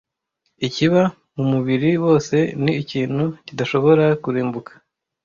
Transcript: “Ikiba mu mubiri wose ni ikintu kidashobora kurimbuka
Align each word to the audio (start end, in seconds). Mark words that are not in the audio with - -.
“Ikiba 0.67 1.01
mu 1.35 1.43
mubiri 1.51 1.89
wose 2.05 2.35
ni 2.63 2.71
ikintu 2.81 3.23
kidashobora 3.45 4.05
kurimbuka 4.23 4.71